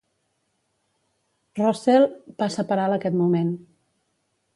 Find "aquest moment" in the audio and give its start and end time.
2.97-3.53